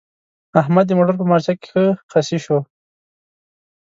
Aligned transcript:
احمد 0.61 0.85
د 0.87 0.91
موټر 0.97 1.15
په 1.19 1.25
مارچه 1.29 1.53
کې 1.59 1.65
ښه 1.69 1.83
خصي 2.11 2.37
شو. 2.45 2.57